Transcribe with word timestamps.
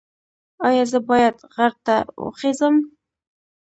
ایا 0.67 0.83
زه 0.91 0.99
باید 1.09 1.35
غر 1.55 1.73
ته 1.85 1.95
وخیزم؟ 2.23 2.75